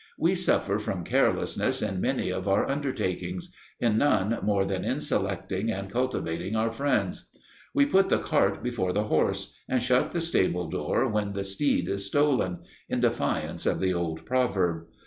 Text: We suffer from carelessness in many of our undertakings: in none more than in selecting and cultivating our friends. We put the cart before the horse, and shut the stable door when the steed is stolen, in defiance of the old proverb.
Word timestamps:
We 0.17 0.33
suffer 0.33 0.79
from 0.79 1.03
carelessness 1.03 1.79
in 1.83 2.01
many 2.01 2.31
of 2.31 2.47
our 2.47 2.67
undertakings: 2.67 3.51
in 3.79 3.99
none 3.99 4.39
more 4.41 4.65
than 4.65 4.83
in 4.83 4.99
selecting 4.99 5.69
and 5.71 5.91
cultivating 5.91 6.55
our 6.55 6.71
friends. 6.71 7.27
We 7.75 7.85
put 7.85 8.09
the 8.09 8.17
cart 8.17 8.63
before 8.63 8.93
the 8.93 9.03
horse, 9.03 9.53
and 9.69 9.79
shut 9.83 10.09
the 10.09 10.19
stable 10.21 10.67
door 10.71 11.07
when 11.07 11.33
the 11.33 11.43
steed 11.43 11.87
is 11.87 12.07
stolen, 12.07 12.61
in 12.89 12.99
defiance 12.99 13.67
of 13.67 13.79
the 13.79 13.93
old 13.93 14.25
proverb. 14.25 14.87